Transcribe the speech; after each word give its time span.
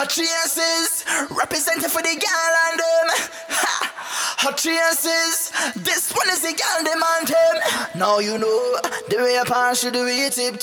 Hot 0.00 0.08
chances, 0.08 1.04
representing 1.28 1.90
for 1.90 2.00
the 2.00 2.16
girl 2.16 2.54
and 2.72 2.80
them. 2.80 3.08
Ha! 3.52 3.92
Hot 4.38 4.56
chances, 4.56 5.52
this 5.76 6.10
one 6.16 6.26
is 6.30 6.40
the 6.40 6.56
girl 6.56 6.80
demanding. 6.88 8.00
Now 8.00 8.18
you 8.18 8.38
know, 8.38 8.80
the 9.10 9.18
way 9.18 9.36
a 9.36 9.44
pan 9.44 9.74
should 9.74 9.92
do 9.92 10.06
it 10.08 10.32
tip. 10.32 10.56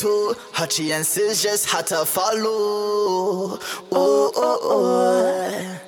Hot 0.58 0.72
chances 0.72 1.44
just 1.44 1.70
had 1.70 1.86
to 1.94 2.04
follow. 2.04 3.60
Oh, 3.94 4.32
oh, 4.34 4.60
oh. 4.64 5.80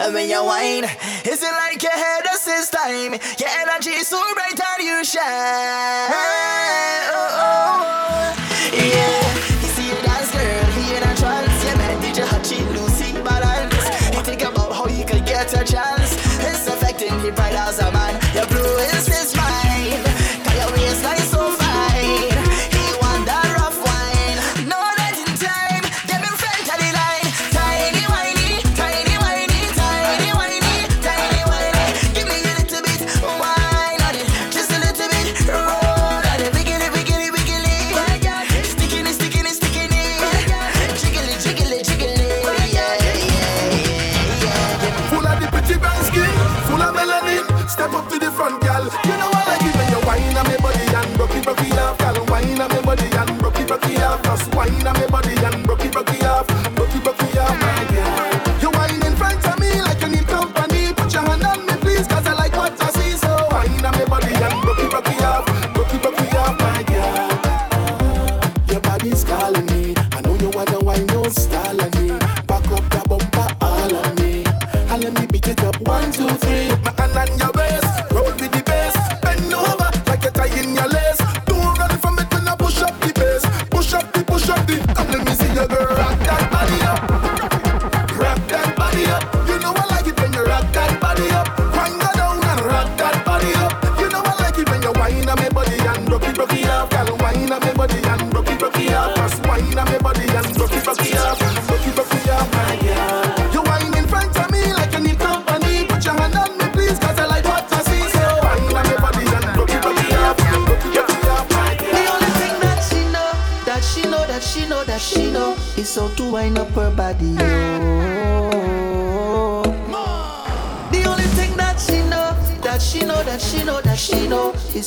And 0.00 0.14
when 0.14 0.30
you 0.30 0.42
whine, 0.42 0.84
is 1.28 1.42
it 1.42 1.52
like 1.52 1.82
your 1.82 1.92
head 1.92 2.24
us 2.24 2.46
this 2.46 2.70
time? 2.70 3.20
Your 3.38 3.50
energy 3.68 3.90
is 3.90 4.08
so 4.08 4.16
bright 4.32 4.58
and 4.58 4.82
you 4.82 5.04
shine. 5.04 6.08
Oh, 6.08 7.12
oh, 7.12 7.36
oh. 7.36 8.72
Yeah. 8.72 9.23
chance. 15.64 16.14
It's 16.44 16.66
affecting 16.66 17.16
the 17.22 17.32
pride 17.32 17.54
as 17.54 17.78
a 17.78 17.90
man. 17.90 18.20
You 18.34 18.46
blew 18.46 18.76
his 18.78 19.33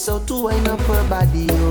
so 0.08 0.20
to 0.20 0.44
wind 0.44 0.66
up 0.70 0.80
her 0.80 1.04
body. 1.10 1.67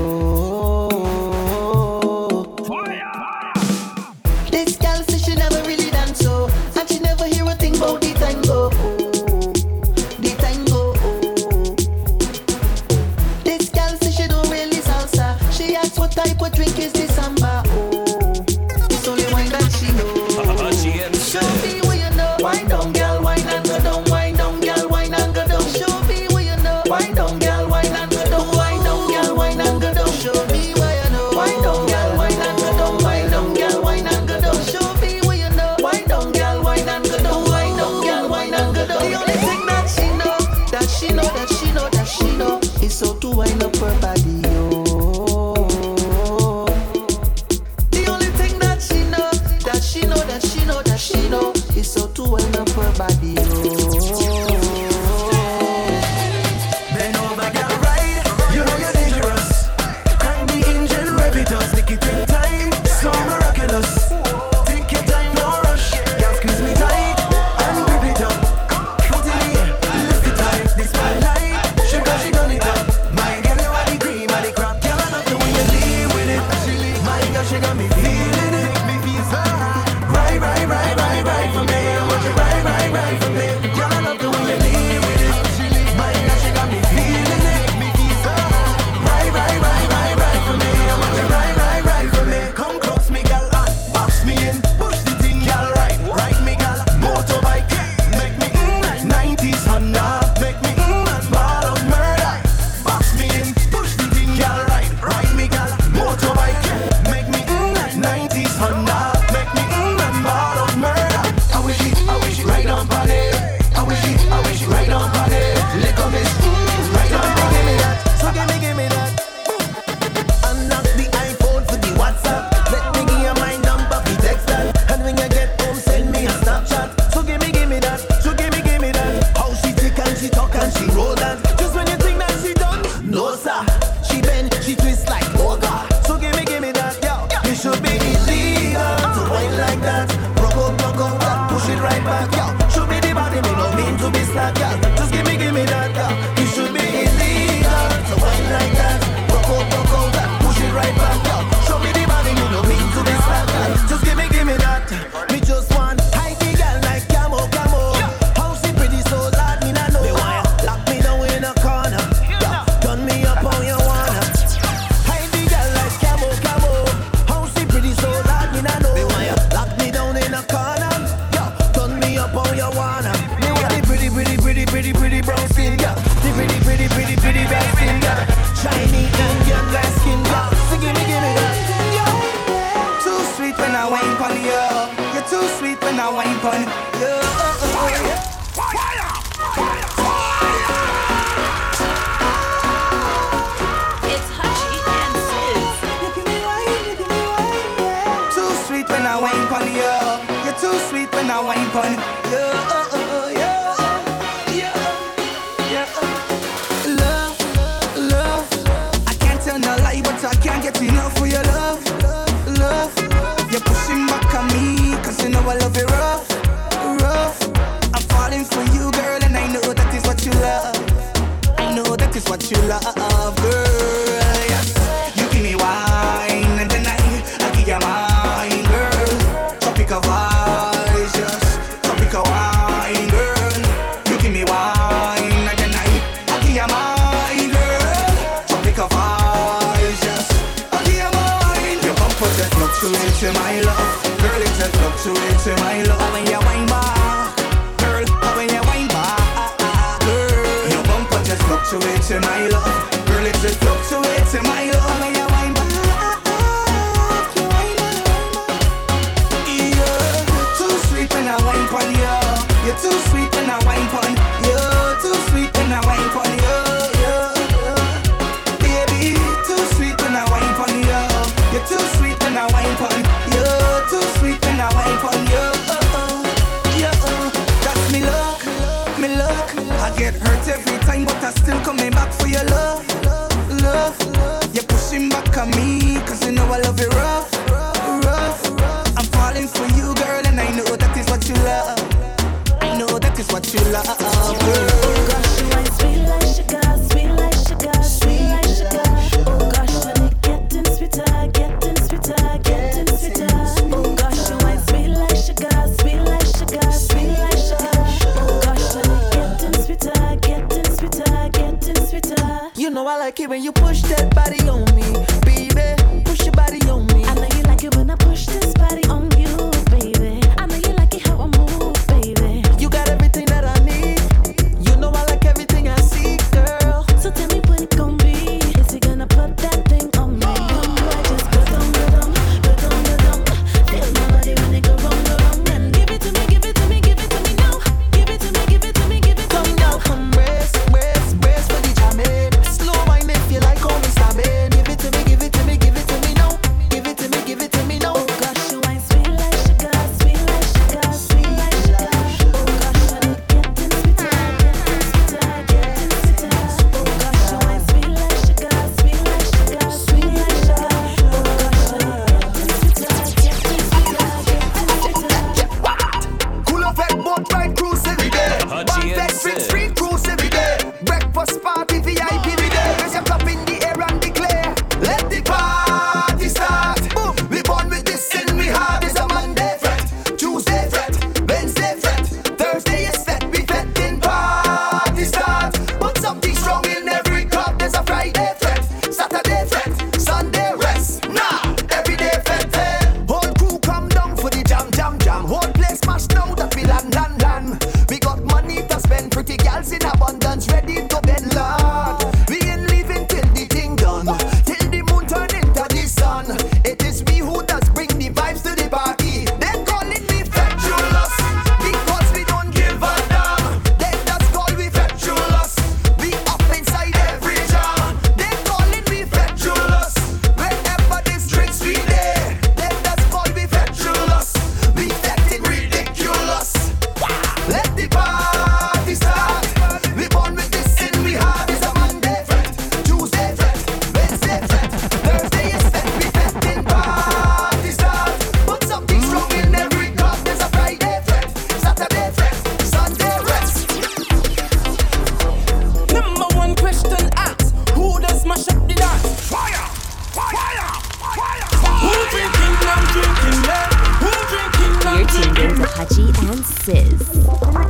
When 313.27 313.43
you 313.43 313.51
push 313.51 313.81
that 313.81 314.13
body 314.15 314.46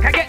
Hachi 0.02 0.27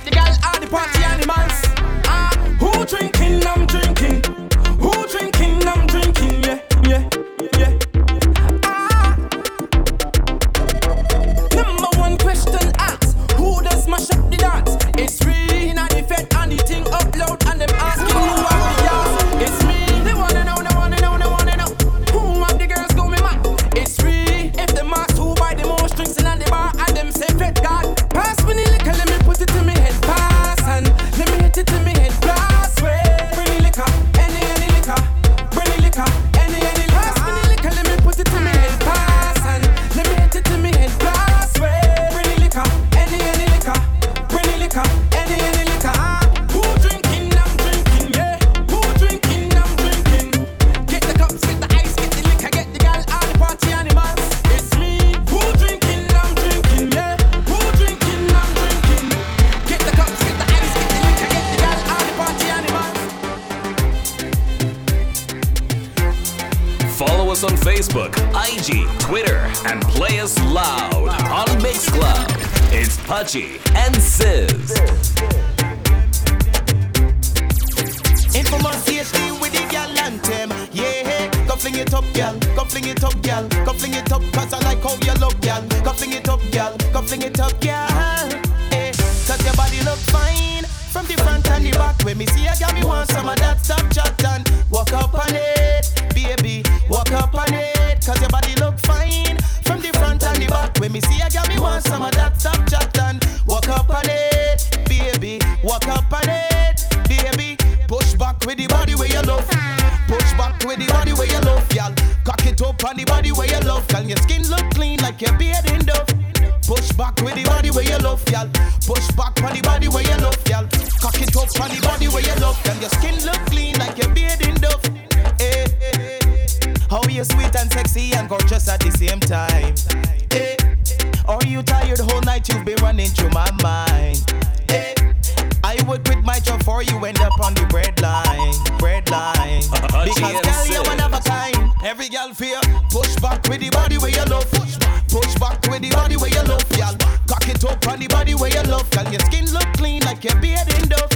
up 147.69 147.87
on 147.87 147.99
the 147.99 148.07
body 148.07 148.33
where 148.35 148.49
you 148.49 148.63
love, 148.63 148.89
girl. 148.89 149.07
Your 149.11 149.21
skin 149.21 149.45
look 149.53 149.69
clean 149.73 150.01
like 150.03 150.23
your 150.23 150.35
beard 150.41 150.67
in 150.75 150.89
dove. 150.89 151.09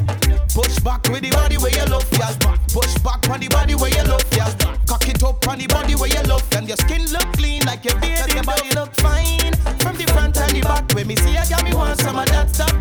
Push 0.54 0.80
back 0.80 1.02
with 1.10 1.22
the 1.22 1.32
body 1.32 1.58
where 1.58 1.74
you 1.74 1.86
love, 1.90 2.06
y'all. 2.14 2.58
Push 2.70 2.94
back 3.02 3.28
on 3.30 3.40
the 3.40 3.48
body 3.50 3.76
where 3.76 3.90
you 3.90 4.04
love, 4.04 4.26
y'all. 4.38 4.54
Cock 4.86 5.08
it 5.10 5.24
up 5.24 5.48
on 5.48 5.58
the 5.58 5.68
body 5.68 5.96
where 5.96 6.10
you 6.10 6.22
love, 6.30 6.46
and 6.54 6.68
your 6.68 6.78
skin 6.78 7.06
look 7.12 7.26
clean 7.34 7.66
like 7.66 7.84
your 7.84 7.98
beard 8.00 8.30
in 8.30 8.36
dove. 8.36 8.36
Your 8.36 8.44
body 8.44 8.70
look 8.76 8.94
fine 9.02 9.54
from 9.82 9.98
the 9.98 10.06
front 10.14 10.38
and 10.38 10.52
the 10.54 10.62
back. 10.62 10.86
When 10.94 11.08
me 11.08 11.16
see 11.16 11.36
a 11.36 11.44
girl, 11.50 11.64
me 11.64 11.74
want 11.74 12.00
some 12.00 12.18
of 12.18 12.28
that. 12.30 12.50
Stop 12.54 12.80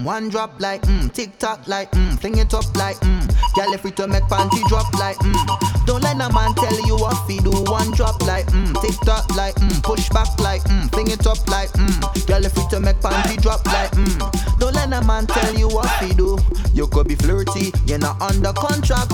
mm, 0.00 0.04
one 0.04 0.28
drop 0.28 0.60
like 0.60 0.82
mm, 0.82 1.12
tick 1.12 1.36
tock 1.38 1.66
like 1.66 1.90
mm, 1.92 2.18
fling 2.20 2.38
it 2.38 2.52
up 2.54 2.64
like 2.76 2.96
mm. 3.00 3.54
Girl 3.54 3.72
if 3.72 3.80
free 3.80 3.90
to 3.92 4.06
make 4.06 4.22
panty 4.24 4.66
drop 4.68 4.92
like 4.94 5.16
mm. 5.18 5.86
Don't 5.86 6.02
let 6.02 6.16
no 6.16 6.28
man 6.30 6.54
tell 6.54 6.86
you 6.86 6.96
what 6.96 7.16
fi 7.26 7.38
do. 7.38 7.50
One 7.70 7.90
drop 7.92 8.22
like 8.22 8.46
mm, 8.46 8.80
tick 8.80 8.98
tock 9.00 9.34
like 9.36 9.54
mm, 9.56 9.82
push 9.82 10.08
back 10.10 10.38
like 10.38 10.62
mm, 10.64 10.90
fling 10.92 11.10
it 11.10 11.26
up 11.26 11.46
like 11.48 11.70
mm. 11.72 12.26
Girl 12.26 12.44
if 12.44 12.52
free 12.52 12.64
to 12.70 12.80
make 12.80 12.96
panty 12.96 13.40
drop 13.40 13.64
like 13.66 13.90
mm. 13.92 14.58
Don't 14.58 14.74
let 14.74 14.88
no 14.88 15.00
man 15.02 15.26
tell 15.26 15.54
you 15.54 15.68
what 15.68 15.88
fi 15.98 16.12
do. 16.12 16.38
You 16.72 16.86
could 16.86 17.08
be 17.08 17.14
flirty, 17.14 17.72
you're 17.86 17.98
not 17.98 18.20
under 18.20 18.52
contract. 18.52 19.12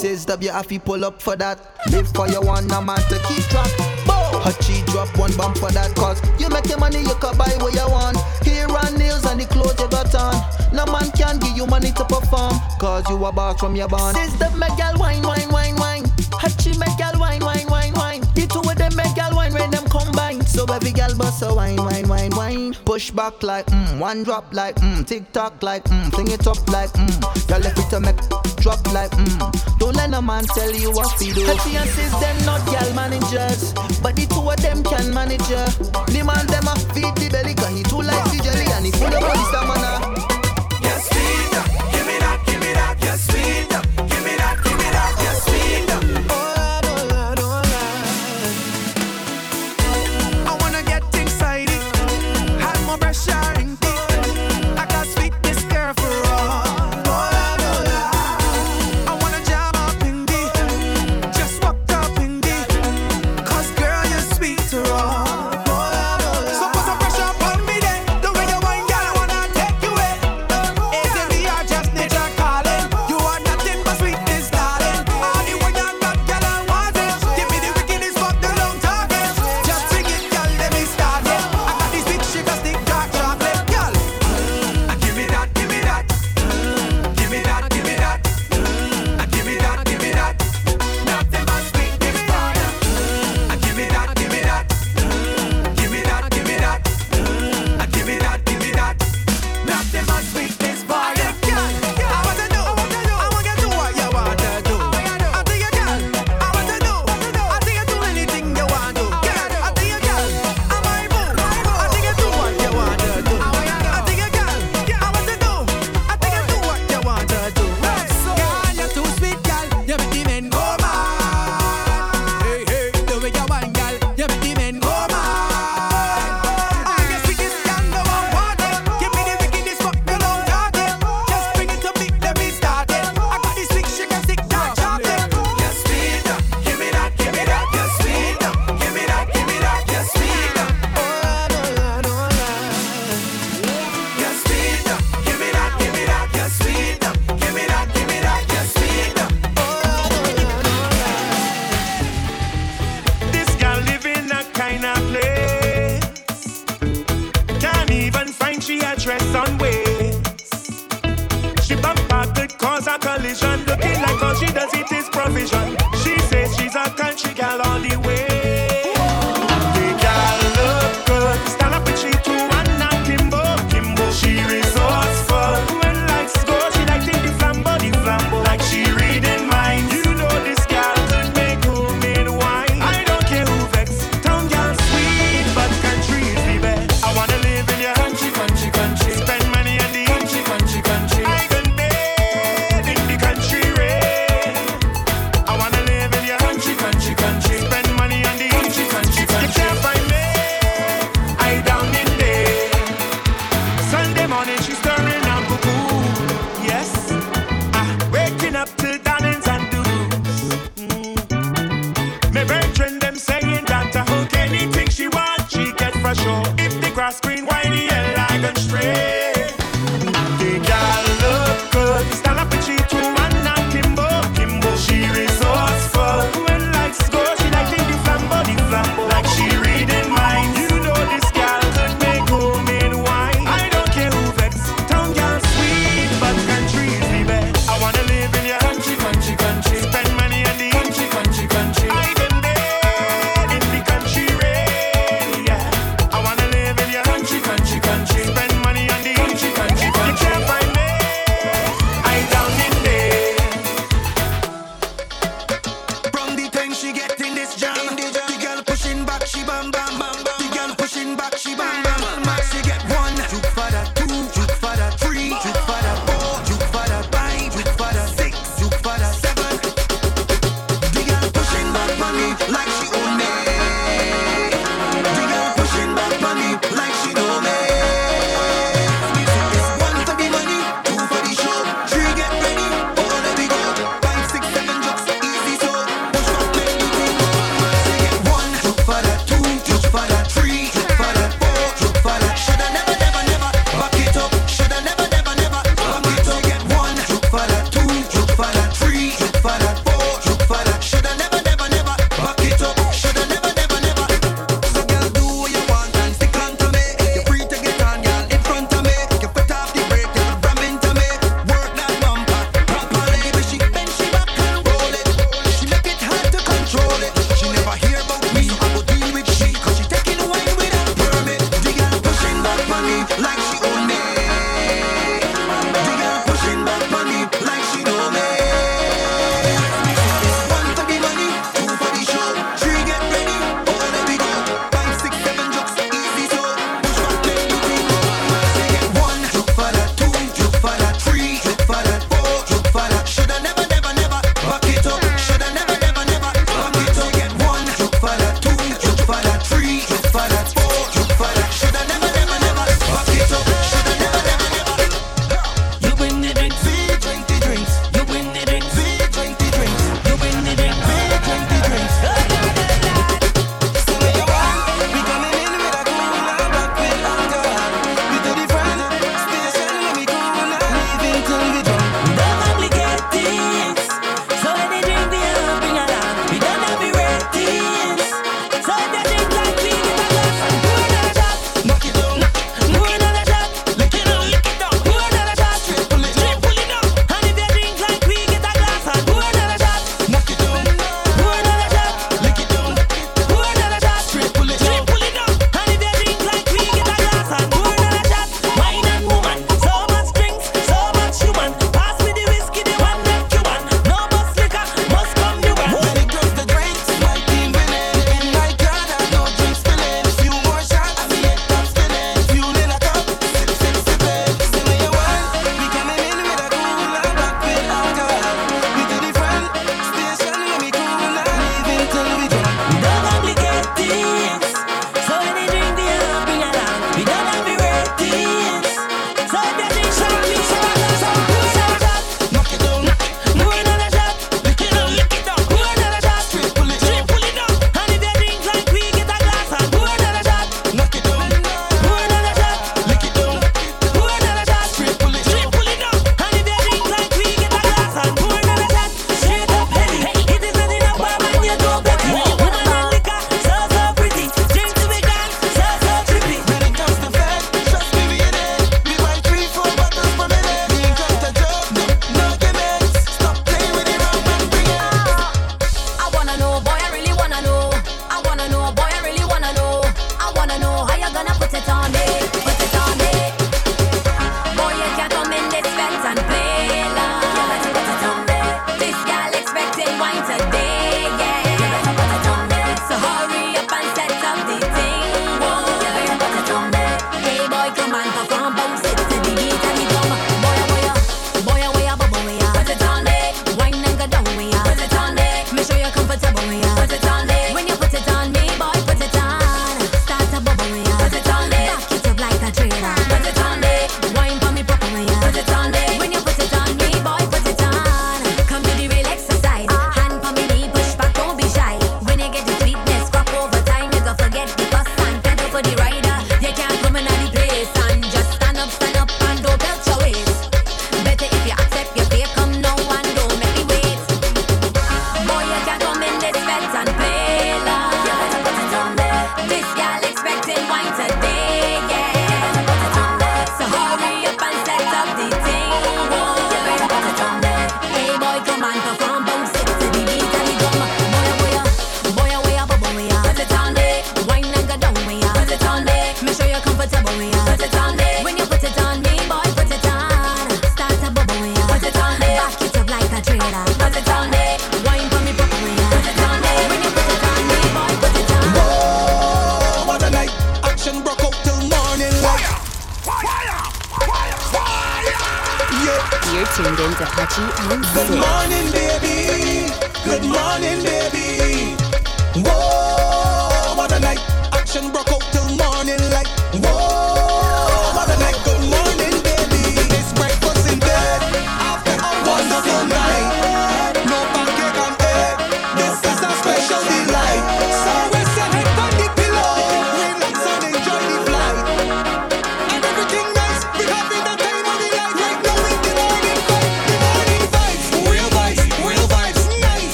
Says 0.00 0.24
W 0.26 0.50
have 0.50 0.68
to 0.68 0.78
pull 0.78 1.04
up 1.04 1.20
for 1.20 1.36
that. 1.36 1.76
Live 1.90 2.08
for 2.14 2.28
your 2.28 2.42
one, 2.42 2.66
no 2.68 2.80
man 2.80 2.98
to 3.08 3.18
keep 3.26 3.42
track. 3.50 3.70
Hachi 4.42 4.84
drop 4.86 5.16
one 5.16 5.34
bump 5.36 5.56
for 5.56 5.70
that 5.70 5.94
cause 5.94 6.20
you 6.40 6.48
make 6.48 6.66
your 6.66 6.78
money, 6.78 7.00
you 7.00 7.14
can 7.20 7.36
buy 7.38 7.50
what 7.58 7.74
you 7.74 7.86
want. 7.88 8.16
Hair 8.42 8.66
and 8.66 8.98
Man 11.32 11.40
give 11.40 11.56
you 11.56 11.66
money 11.66 11.90
to 11.92 12.04
perform 12.04 12.52
cause 12.78 13.08
you 13.08 13.24
a 13.24 13.32
boss 13.32 13.58
from 13.58 13.74
your 13.74 13.88
bond. 13.88 14.14
Says 14.14 14.36
the 14.38 14.48
girl 14.76 15.00
wine, 15.00 15.22
wine, 15.22 15.48
wine, 15.48 15.76
wine. 15.76 16.04
Hachi 16.36 16.78
make 16.78 16.98
girl 16.98 17.18
wine, 17.18 17.40
wine, 17.40 17.66
wine, 17.68 17.94
wine. 17.94 18.20
The 18.34 18.46
two 18.52 18.60
of 18.60 18.76
them 18.76 18.92
girl 18.92 19.34
wine 19.34 19.54
when 19.54 19.70
them 19.70 19.84
combine. 19.88 20.44
So 20.44 20.66
every 20.66 20.92
girl 20.92 21.16
bust 21.16 21.42
a 21.42 21.54
wine, 21.54 21.76
wine, 21.76 22.06
wine, 22.06 22.32
wine. 22.36 22.74
Push 22.84 23.12
back 23.12 23.42
like 23.42 23.64
mm, 23.64 23.98
one 23.98 24.24
drop 24.24 24.52
like 24.52 24.76
mm, 24.76 25.06
tick 25.06 25.32
tock 25.32 25.62
like 25.62 25.84
mm, 25.84 26.12
fling 26.12 26.30
it 26.30 26.46
up 26.46 26.68
like 26.68 26.92
mm. 26.92 27.48
Girl 27.48 27.60
left 27.60 27.78
it 27.78 27.88
to 27.88 28.00
make 28.00 28.20
drop 28.60 28.84
like 28.92 29.10
mm. 29.12 29.78
Don't 29.78 29.96
let 29.96 30.10
no 30.10 30.20
man 30.20 30.44
tell 30.44 30.74
you 30.74 30.92
what 30.92 31.16
to 31.18 31.32
do. 31.32 31.46
Hachi 31.46 31.80
and 31.80 31.88
sis 31.88 32.12
them 32.20 32.36
not 32.44 32.60
girl 32.66 32.92
managers, 32.92 33.72
but 34.02 34.16
the 34.16 34.26
two 34.28 34.50
of 34.50 34.60
them 34.60 34.84
can 34.84 35.14
manage 35.14 35.48
her. 35.48 35.64
The 36.12 36.22
man 36.26 36.46
them 36.48 36.68
a 36.68 36.76
feed 36.92 37.16
the 37.16 37.30
belly, 37.32 37.54
cause 37.54 37.72
he 37.72 37.82
too 37.84 38.02
like 38.02 38.24
the 38.28 38.42
jelly 38.44 38.66
and 38.76 38.84
he 38.84 38.92
full 38.92 39.06
of 39.06 39.20
body 39.20 39.44
stamina. 39.48 40.01
Me 43.12 43.66
that. 43.68 43.91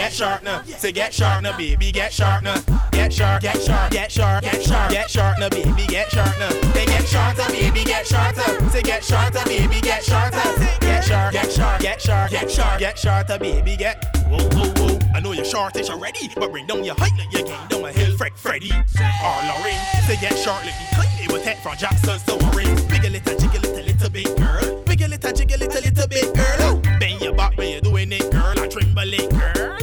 Get 0.00 0.12
sharp 0.12 0.42
now. 0.42 0.62
Say 0.62 0.92
get 0.92 1.12
sharp 1.12 1.42
now, 1.42 1.56
baby, 1.58 1.92
get 1.92 2.12
sharp 2.12 2.42
now. 2.42 2.56
Get 2.92 3.12
sharp, 3.12 3.42
get 3.42 3.60
sharp, 3.60 3.92
get 3.92 4.10
sharp, 4.10 4.42
get 4.42 4.62
sharp, 4.62 4.90
get 4.90 5.10
sharp 5.10 5.38
now, 5.38 5.48
baby, 5.50 5.86
get 5.86 6.10
sharp 6.10 6.38
now. 6.38 6.48
They 6.72 6.86
get 6.86 7.06
shorter, 7.06 7.52
baby, 7.52 7.84
get 7.84 8.06
shorter. 8.06 8.70
Say 8.70 8.82
get 8.82 9.04
shorter, 9.04 9.44
baby, 9.44 9.80
get 9.80 10.02
shorter. 10.02 10.40
Get 10.80 11.04
sharp, 11.04 11.32
get 11.32 11.52
sharp, 11.52 11.80
get 11.82 12.00
sharp, 12.00 12.30
get 12.30 12.50
sharp, 12.50 12.78
get 12.78 12.98
shorter, 12.98 13.38
baby, 13.38 13.76
get. 13.76 14.04
Whoa, 14.28 14.38
whoa, 14.56 14.72
whoa. 14.80 14.98
I 15.14 15.20
know 15.20 15.32
you're 15.32 15.44
shortish 15.44 15.90
already, 15.90 16.30
but 16.34 16.50
bring 16.50 16.66
down 16.66 16.82
your 16.82 16.94
height 16.94 17.12
like 17.18 17.32
you 17.32 17.44
gained 17.44 17.68
down 17.68 17.84
a 17.84 17.92
hill. 17.92 18.16
Fred, 18.16 18.32
Freddy, 18.36 18.70
or 18.70 19.38
Lorraine. 19.48 19.80
Say 20.06 20.16
get 20.20 20.36
short, 20.38 20.64
like 20.64 20.78
me 20.80 20.86
tight. 20.92 21.24
It 21.24 21.30
was 21.30 21.44
head 21.44 21.58
from 21.58 21.76
Jackson, 21.76 22.18
so 22.20 22.38
orange. 22.48 22.88
Big 22.88 23.04
a 23.04 23.10
little, 23.10 23.38
jiggle 23.38 23.60
little, 23.60 23.84
little 23.84 24.10
bit, 24.10 24.36
girl. 24.38 24.82
Big 24.84 25.02
a 25.02 25.08
little, 25.08 25.32
jiggle 25.32 25.58
little, 25.58 25.82
little 25.82 26.08
bit, 26.08 26.34
girl. 26.34 26.80
Bend 26.98 27.20
your 27.20 27.34
back 27.34 27.56
when 27.58 27.70
you're 27.70 27.82
doing 27.82 28.12
it, 28.12 28.30
girl. 28.30 28.58
I 28.58 28.66
tremble 28.66 29.12
it, 29.12 29.30
girl. 29.30 29.79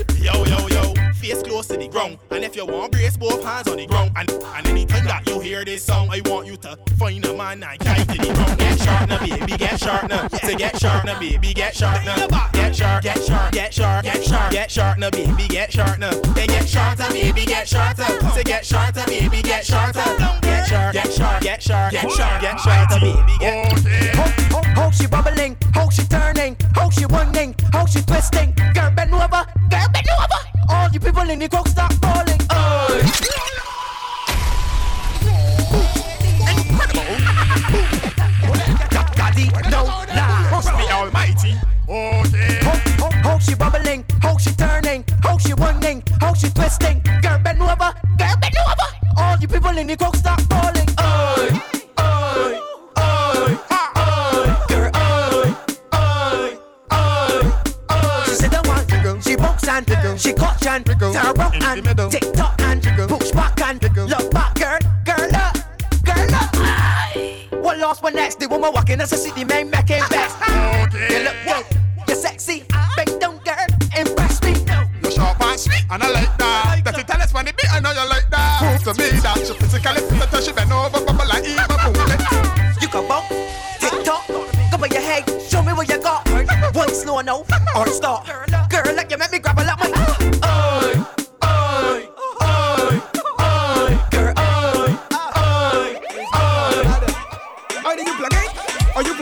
Close 1.57 1.67
to 1.67 1.77
the 1.77 1.87
ground. 1.87 2.19
And 2.29 2.43
if 2.43 2.55
you 2.55 2.67
want, 2.67 2.91
brace 2.91 3.17
both 3.17 3.43
hands 3.43 3.67
on 3.67 3.77
the 3.77 3.87
ground. 3.87 4.11
And, 4.15 4.29
and 4.29 4.67
anytime 4.67 5.05
that 5.05 5.27
you 5.27 5.39
hear 5.39 5.65
this 5.65 5.83
song, 5.83 6.07
I 6.11 6.21
want 6.29 6.45
you 6.45 6.55
to 6.57 6.77
find 6.99 7.25
a 7.25 7.33
man 7.35 7.63
and 7.63 7.79
carry 7.79 8.05
to 8.05 8.27
the 8.27 8.31
ground. 8.31 8.59
Get 8.59 8.79
sharp 8.79 9.09
now, 9.09 9.19
baby, 9.25 9.57
get 9.57 9.79
sharp 9.79 10.07
now. 10.07 10.27
Say 10.27 10.55
get 10.55 10.79
sharp 10.79 11.05
now, 11.05 11.19
baby, 11.19 11.53
get 11.55 11.75
sharp 11.75 12.05
now. 12.05 12.27
Get 12.51 12.75
sharp, 12.75 13.01
get 13.01 13.23
sharp, 13.23 13.51
get 13.51 13.73
sharp, 13.73 14.03
get 14.03 14.23
sharp, 14.23 14.51
get 14.51 14.69
sharp 14.69 14.97
now, 14.99 15.09
baby, 15.09 15.47
get 15.47 15.73
sharp 15.73 15.97
now. 15.97 16.11
They 16.37 16.45
get 16.45 16.69
shorter, 16.69 17.09
baby, 17.09 17.45
get 17.45 17.67
shorter. 17.67 18.05
Say 18.35 18.43
get 18.43 18.63
shorter, 18.63 19.03
baby, 19.07 19.41
get 19.41 19.65
shorter. 19.65 20.03
Get 20.43 20.67
sharp, 20.67 20.93
get 20.93 21.11
sharp, 21.11 21.41
get 21.41 21.61
sharp, 21.63 21.91
get 21.91 22.11
sharp, 22.11 22.41
get 22.41 22.59
shorter, 22.59 22.99
baby, 23.01 23.35
get. 23.39 24.13
How, 24.13 24.61
how 24.75 24.91
she 24.91 25.07
bubbling, 25.07 25.57
how 25.73 25.89
she 25.89 26.03
turning, 26.03 26.55
how 26.75 26.91
she 26.91 27.05
whining, 27.07 27.55
how 27.73 27.87
she 27.87 28.01
twisting. 28.03 28.53
Girl 28.75 28.91
bend 28.91 29.11
over, 29.11 29.43
girl 29.71 29.87
bend 29.91 30.07
over. 30.21 30.56
All 30.69 30.89
you 30.91 30.99
people 30.99 31.29
in 31.29 31.39
the 31.39 31.47
coke 31.49 31.67
start 31.67 31.93
falling. 31.93 32.39
Oh. 32.49 33.01
Daddy, 39.15 39.49
no 39.69 39.83
lie. 39.83 40.49
Must 40.51 40.77
be 40.77 40.85
almighty. 40.91 41.53
How, 41.87 43.09
how 43.23 43.39
she 43.39 43.55
bubbling, 43.55 44.05
how 44.21 44.37
she 44.37 44.51
turning, 44.51 45.05
how 45.23 45.37
she 45.37 45.53
whining, 45.53 46.03
how 46.19 46.33
she 46.33 46.49
twisting. 46.49 47.01
Girl 47.21 47.39
bend 47.39 47.61
over, 47.61 47.93
girl 48.17 48.35
bend 48.41 48.57
over. 48.57 48.87
All 49.17 49.37
you 49.37 49.47
people 49.47 49.77
in 49.77 49.87
the 49.87 49.95
coke 49.95 50.15
start 50.15 50.41
falling. 50.41 50.87
Oh. 50.97 51.76
You." 59.67 59.73
She 59.73 59.73
box 59.73 59.85
and 59.85 60.17
she 60.21 60.33
clutch 60.33 60.65
and 60.65 60.85
turn 60.85 61.15
around 61.15 61.63
and 61.63 62.11
tick 62.11 62.33
tock 62.33 62.61
and 62.61 62.81
push 63.09 63.31
back 63.31 63.61
and 63.61 63.83
look 63.83 64.31
back, 64.31 64.55
girl, 64.55 64.79
girl 65.03 65.35
up, 65.35 65.57
girl 66.03 66.35
up. 66.35 66.49
Aye. 66.55 67.47
One 67.51 67.79
lost, 67.79 68.01
one 68.01 68.15
next. 68.15 68.39
The 68.39 68.47
woman 68.47 68.71
walking 68.73 69.01
as 69.01 69.11
a 69.11 69.17
city 69.17 69.43
man 69.43 69.69
making 69.69 70.01
ah, 70.01 70.07
best. 70.09 70.37
Ah, 70.39 70.45
ah. 70.47 71.07
You 71.09 71.19
look 71.19 71.35
good, 71.45 71.65
you're 72.07 72.17
sexy, 72.17 72.63
bend 72.95 73.19
down, 73.19 73.37
girl, 73.43 73.67
impress 73.97 74.41
me. 74.41 74.51
You 75.03 75.11
sharp 75.11 75.41
and 75.41 75.59
sweet, 75.59 75.83
and 75.89 76.03
I 76.03 76.11
like 76.11 76.37
that. 76.37 76.81
That 76.85 76.97
you 76.97 77.03
tell 77.03 77.21
us 77.21 77.31
funny 77.31 77.51
bit, 77.51 77.71
I 77.71 77.79
know 77.81 77.91
you 77.91 78.07
like 78.07 78.29
that. 78.29 78.81
Prove 78.83 78.95
to 78.95 79.01
me 79.01 79.19
that 79.19 79.37
you 79.37 79.53
physically 79.53 80.01
fit 80.01 80.23
until 80.23 80.41
she 80.41 80.53
bend 80.53 80.71
over, 80.71 81.03
bubble 81.05 81.27
like 81.27 81.43
Eva 81.43 81.67
Boom. 81.67 81.95
You 82.81 82.87
can 82.87 83.07
bump, 83.07 83.27
tick 83.79 84.03
tock, 84.05 84.25
go 84.27 84.77
by 84.77 84.87
your 84.87 85.01
head, 85.01 85.27
show 85.49 85.61
me 85.61 85.73
what 85.73 85.89
you 85.89 85.99
got. 85.99 86.25
One 86.73 86.93
slow 86.93 87.19
no, 87.21 87.45
or 87.75 87.87
start. 87.87 88.27
Girl, 88.69 88.95
like 88.95 89.11
you 89.11 89.17
make 89.17 89.31
me 89.31 89.39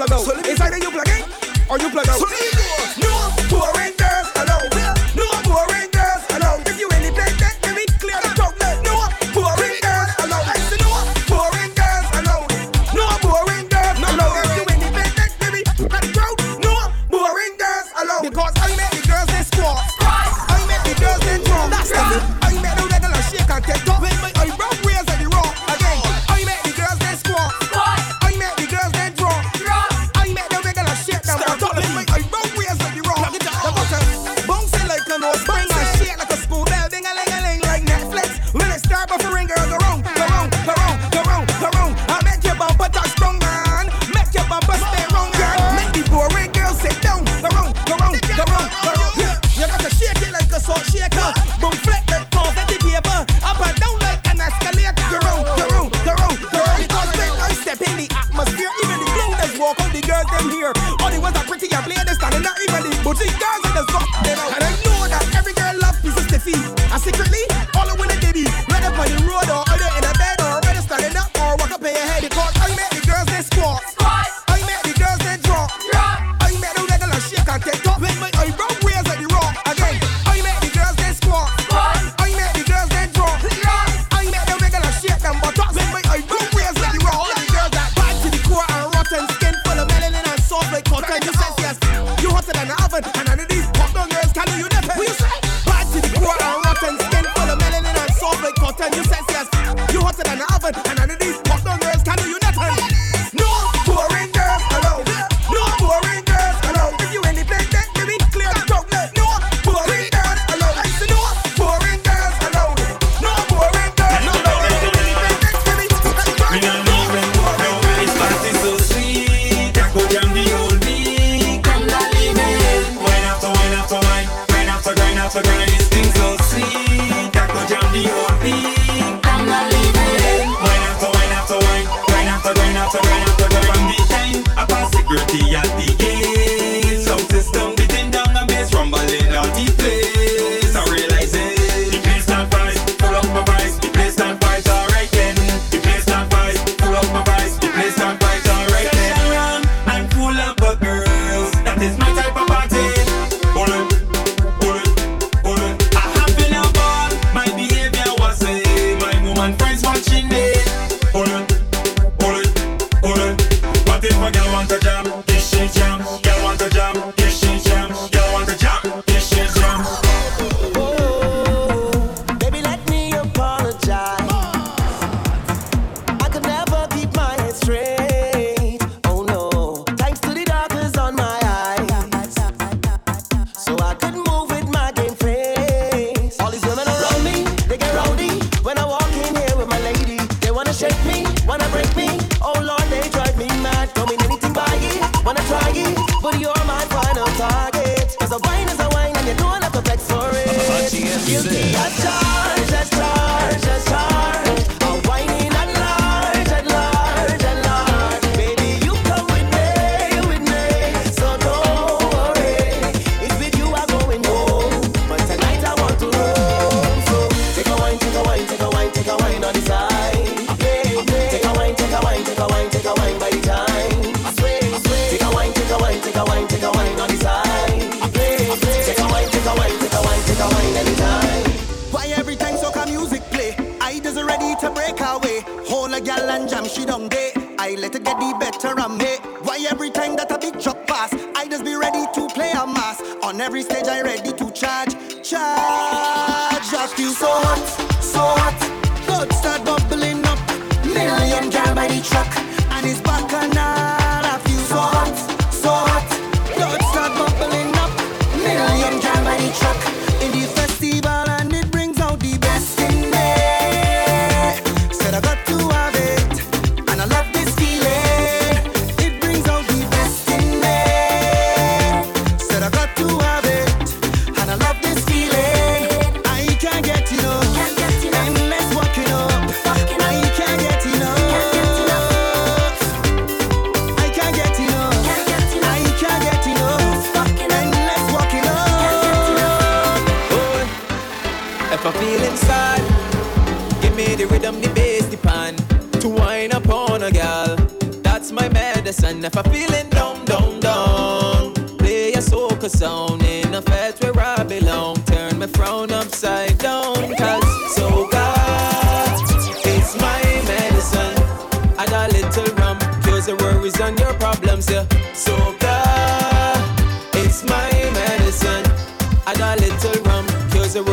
plug 0.07 0.27
out. 0.27 0.45
It's 0.45 0.61
either 0.61 0.77
you 0.77 0.91
plug 0.91 1.07
in 1.07 1.23
or 1.69 1.79
you 1.79 1.89
plug 1.89 2.07
out. 2.09 2.19
No 2.19 2.25
boring 2.25 3.04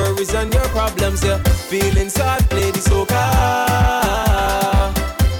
worries 0.02 0.34
and 0.34 0.52
your 0.52 0.68
problems, 0.68 1.24
yeah. 1.24 1.38
Feeling 1.70 2.08
sad, 2.08 2.48
play 2.50 2.70
the 2.70 2.78
soca. 2.78 3.22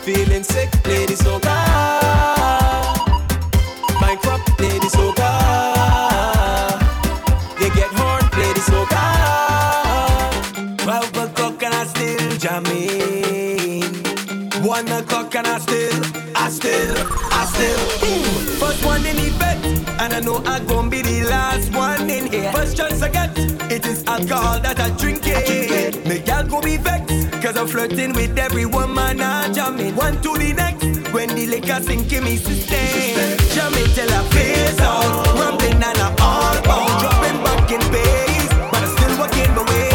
Feeling 0.05 0.43
sick, 0.43 0.71
play 0.85 1.07
the 1.07 1.15
soca. 1.15 1.57
Bankrupt, 4.01 4.47
play 4.59 4.79
the 4.79 4.91
soca. 4.97 5.31
They 7.59 7.71
get 7.71 7.93
hard, 8.01 8.25
play 8.33 8.53
the 8.53 8.63
soca. 8.71 9.05
Twelve 10.79 11.17
o'clock 11.25 11.63
and 11.63 11.75
I 11.75 11.85
still 11.87 12.31
jamming. 12.39 13.83
One 14.65 14.89
o'clock 14.89 15.35
and 15.35 15.47
I 15.47 15.59
still, 15.59 16.03
I 16.37 16.49
still, 16.51 16.97
I 17.39 17.45
still. 17.53 17.81
First 18.61 18.85
one 18.85 19.07
in 19.07 19.17
the 19.17 19.31
bed. 19.39 19.82
And 20.03 20.15
I 20.15 20.19
know 20.19 20.43
I 20.45 20.59
gon' 20.59 20.91
be 20.91 21.01
the 21.01 21.23
last 21.31 21.73
one 21.73 22.11
in 22.11 22.27
here. 22.27 22.51
First 22.51 22.77
chance 22.77 23.01
I 23.03 23.09
get, 23.09 23.39
it 23.71 23.87
is 23.87 24.03
alcohol 24.05 24.59
that 24.59 24.81
I 24.81 24.91
drink 24.99 25.21
it. 25.25 26.05
Me 26.05 26.19
gal 26.19 26.45
go 26.45 26.61
be 26.61 26.77
vexed, 26.77 27.31
cause 27.41 27.57
I'm 27.57 27.69
flirting 27.69 28.13
with 28.13 28.37
every 28.37 28.67
woman 28.67 29.21
I 29.21 29.53
jam 29.53 29.79
in. 29.79 29.95
One 29.95 30.21
to 30.23 30.37
the 30.37 30.55
next, 30.55 31.13
when 31.13 31.29
the 31.29 31.47
liquor 31.47 31.81
sink 31.85 32.13
in 32.13 32.25
me 32.25 32.37
sustain. 32.37 33.39
Jam 33.55 33.73
it 33.75 33.95
till 33.95 34.13
I 34.13 34.25
phase 34.31 34.81
out, 34.81 35.39
rumbling 35.39 35.75
and 35.75 35.85
I 35.85 36.09
all 36.19 36.57
out. 36.69 37.01
Dropping 37.01 37.39
back 37.45 37.71
in 37.71 37.81
pace, 37.93 38.49
but 38.73 38.83
I 38.83 38.89
still 38.97 39.21
working 39.21 39.55
my 39.55 39.63
way. 39.71 39.92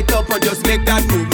It 0.00 0.12
up 0.12 0.28
and 0.30 0.42
just 0.42 0.66
make 0.66 0.84
that 0.86 1.02
movement. 1.08 1.29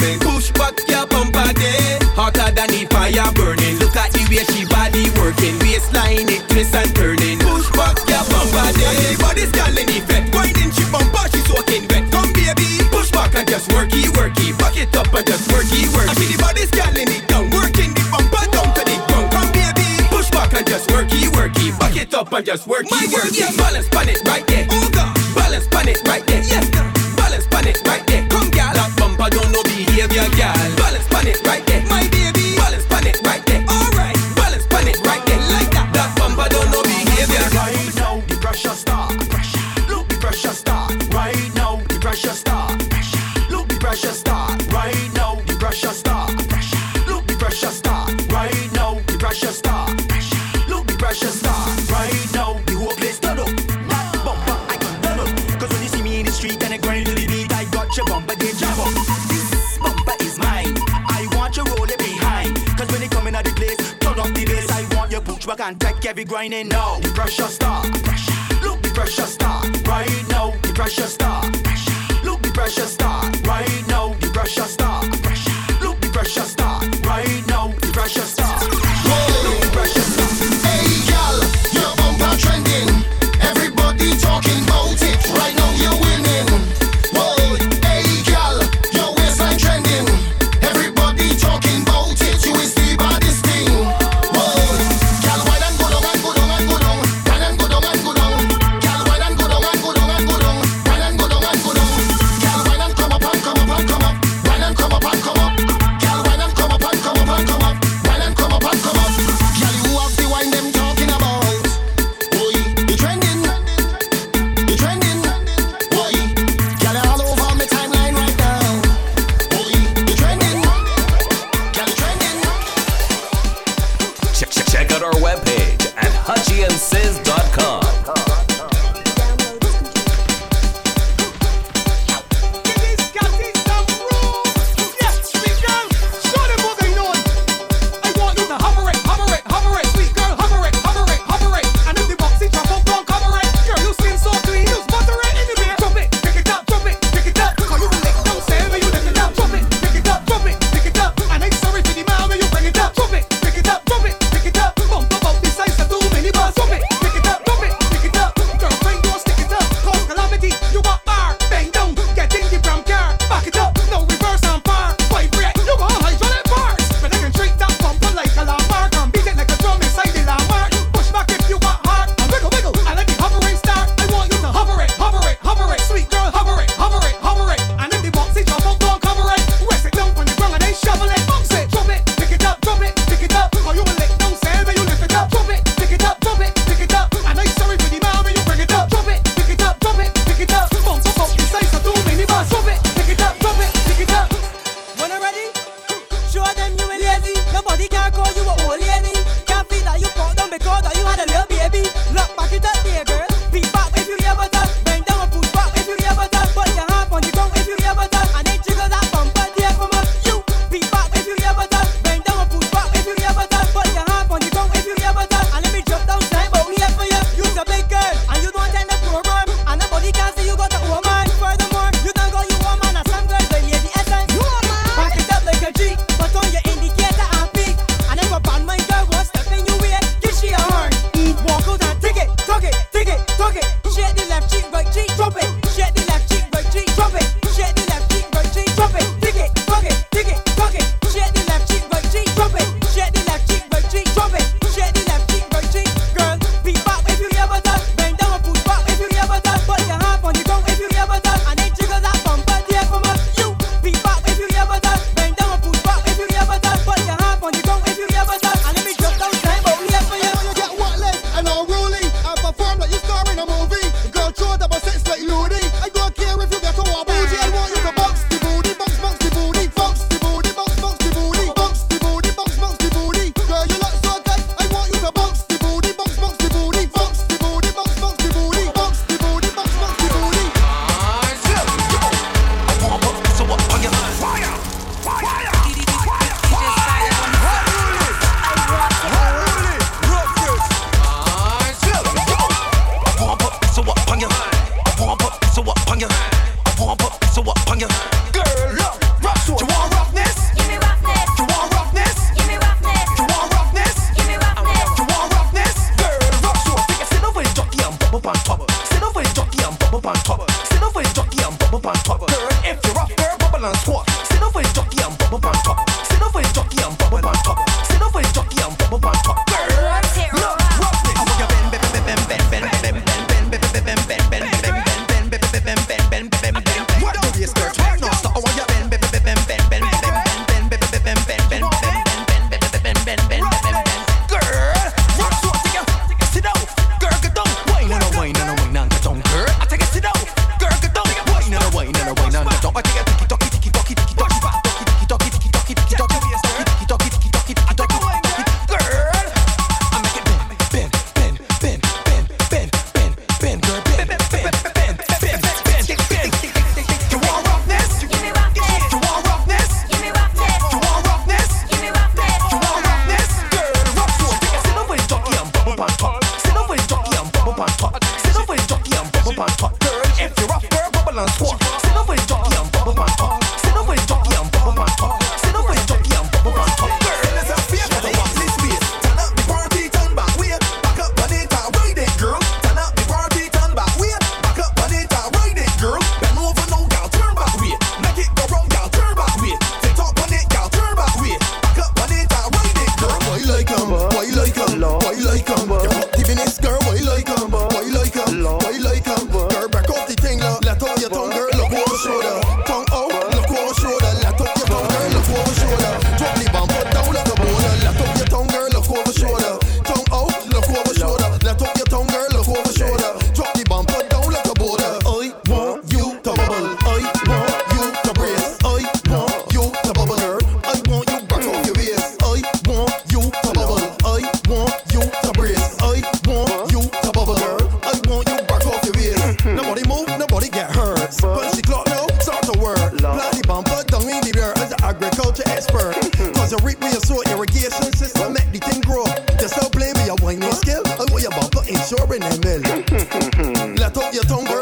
Your 444.13 444.23
tongue, 444.23 444.56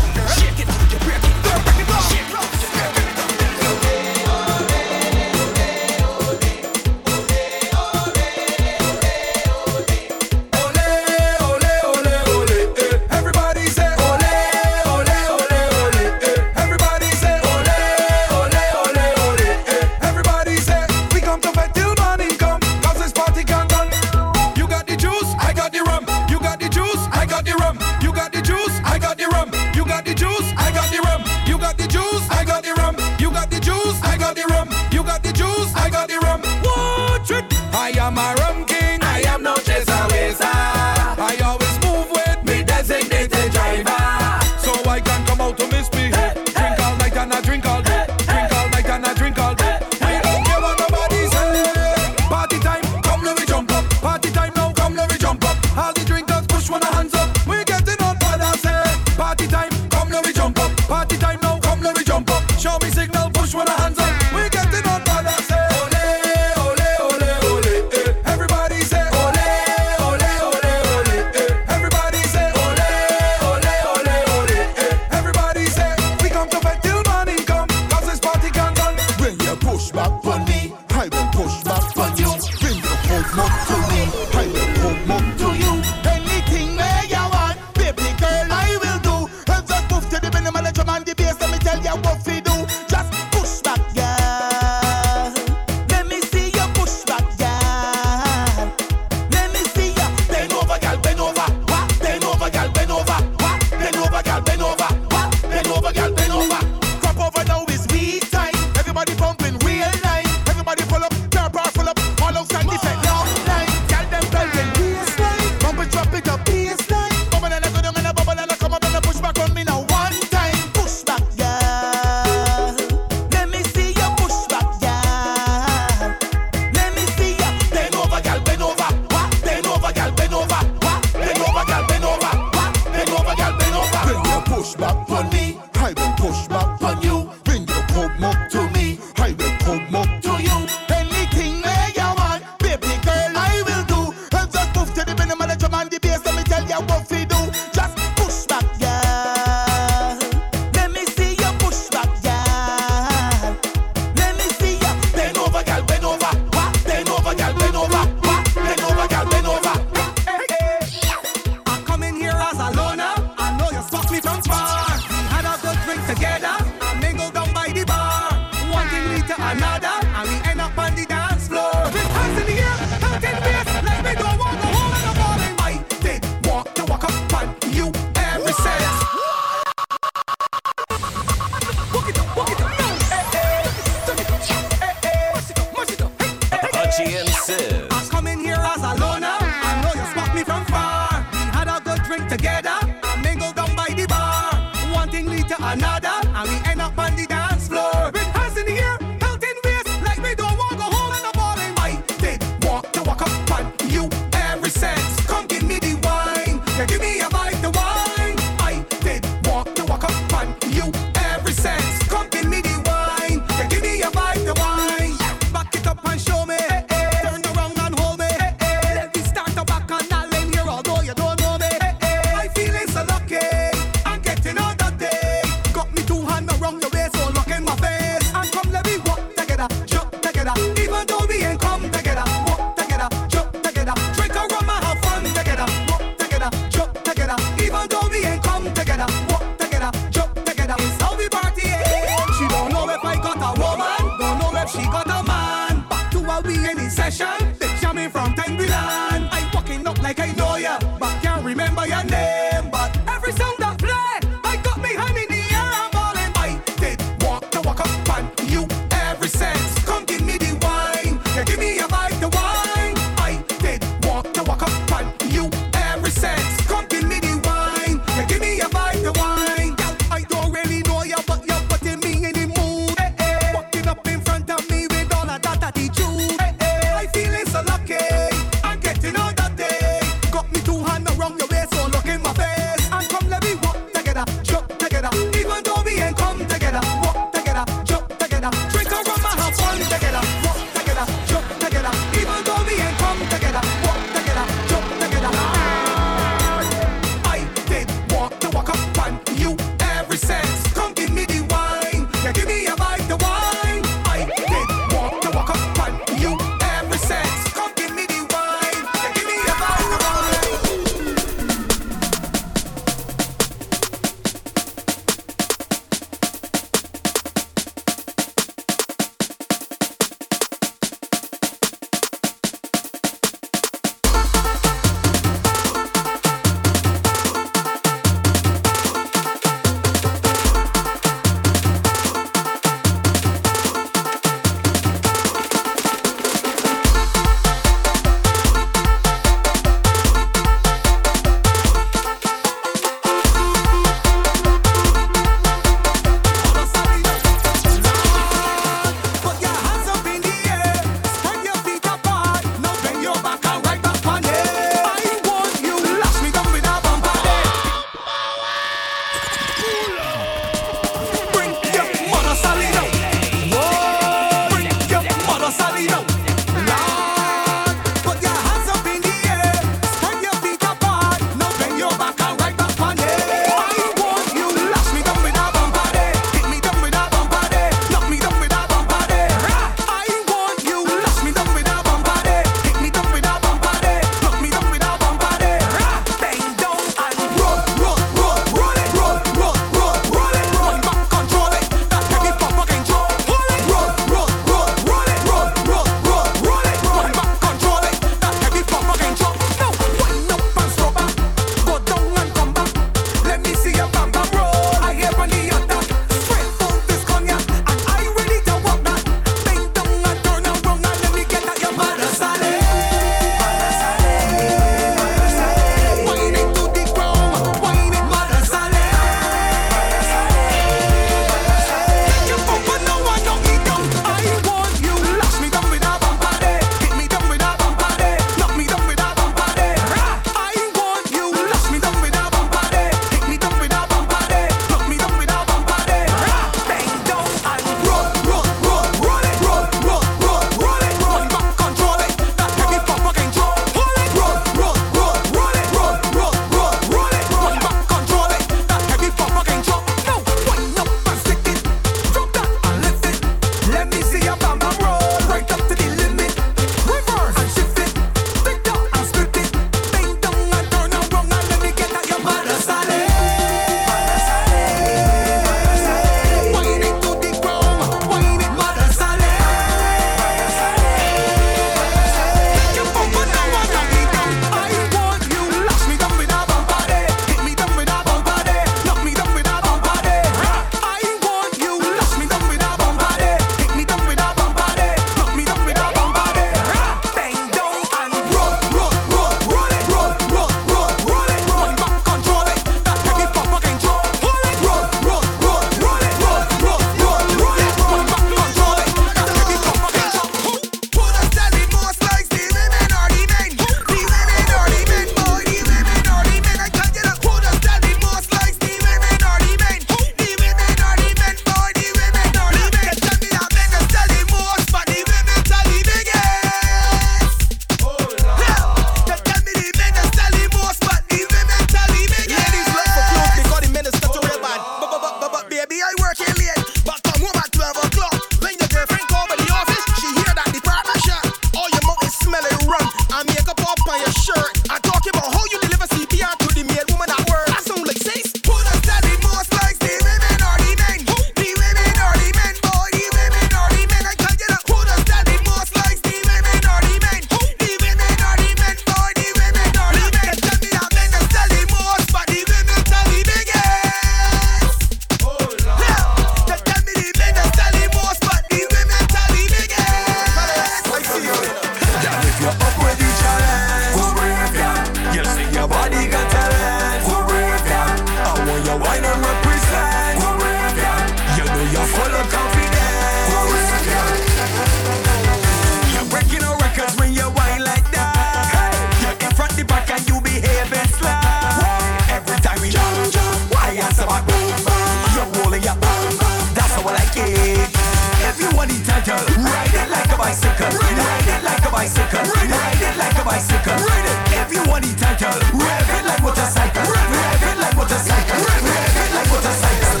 Rev 594.80 595.90
it 595.92 596.04
like 596.08 596.22
motorcycle. 596.22 596.80
Rev, 596.88 597.12
rev 597.12 597.44
it 597.44 597.58
like 597.60 597.76
motorcycle. 597.76 598.40
Rev, 598.40 598.64
rev 598.64 598.96
it 598.96 599.12
like 599.12 599.28
motorcycle. 599.28 600.00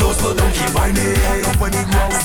Don't 0.00 0.14
slow 0.18 0.34
down, 0.34 0.50
keep 0.50 0.74
whining. 0.74 1.06
It. 1.06 1.54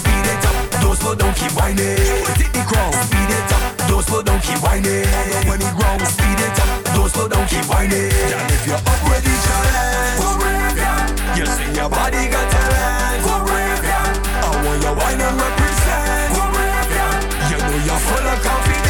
Speed 0.01 0.25
it 0.25 0.45
up. 0.45 0.81
Don't 0.81 0.97
slow 0.97 1.13
down, 1.13 1.33
keep 1.35 1.53
whining. 1.53 1.97
Speed 2.01 3.29
it 3.29 3.53
up. 3.53 3.77
Don't 3.87 4.03
slow 4.03 4.23
down, 4.23 4.41
keep 4.41 4.57
whining. 4.57 5.05
It. 5.05 6.07
Speed 6.09 6.39
it 6.41 6.57
up. 6.57 6.69
Don't 6.95 7.09
slow 7.13 7.27
down, 7.27 7.45
keep 7.47 7.65
whining. 7.69 8.09
And 8.09 8.49
if 8.49 8.65
you're 8.65 8.81
up 8.81 8.99
go 9.05 9.13
You 11.37 11.45
your 11.77 11.89
body 11.89 12.25
got. 12.33 12.49
Go 13.21 13.37
I 14.41 14.57
want 14.65 14.81
represent. 15.45 16.33
Go 16.33 16.41
You 17.53 17.57
know 17.61 17.77
you're 17.85 18.01
full 18.01 18.25
of 18.25 18.41
confidence. 18.41 18.86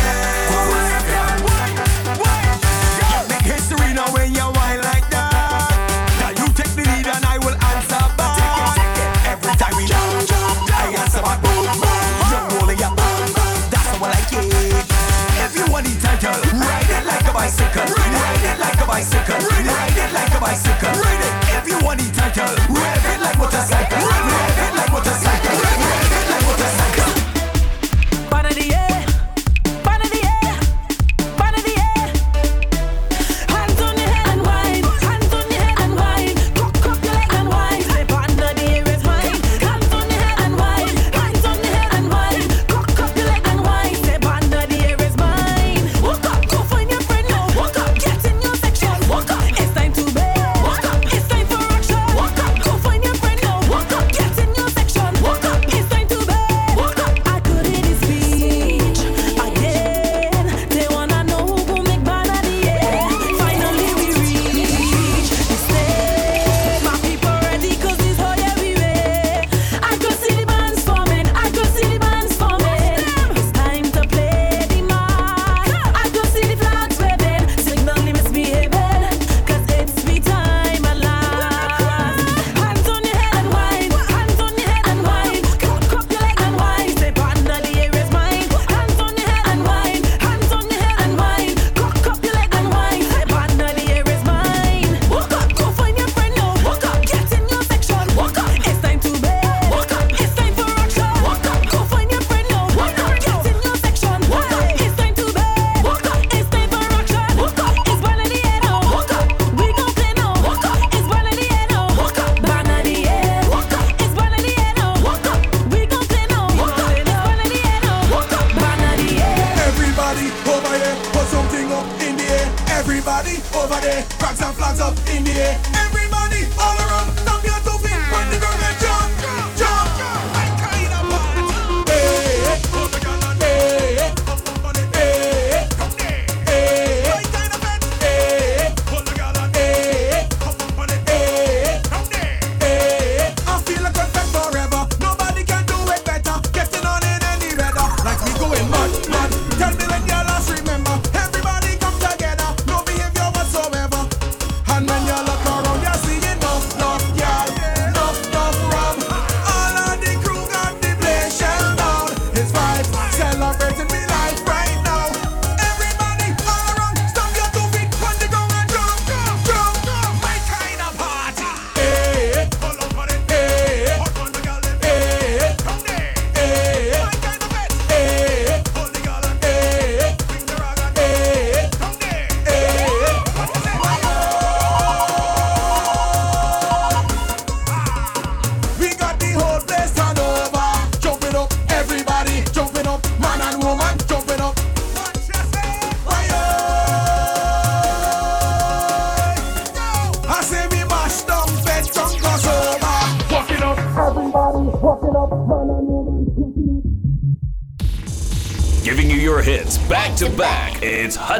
bicycle. 18.97 19.35
Ride 19.35 19.97
it, 19.97 20.11
like 20.11 20.33
a 20.33 20.39
bicycle. 20.39 20.89
Ride 20.89 21.21
it 21.21 21.33
if 21.57 21.69
you 21.69 21.85
want 21.85 21.99
the 21.99 22.09
title. 22.11 22.49
Rev 22.73 23.05
it 23.05 23.21
like 23.21 23.37
motorcycle. 23.37 23.97
Rev 23.97 24.51
it. 24.51 24.56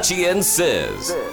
Archie 0.10 0.24
and 0.24 0.46
Sis. 0.46 1.27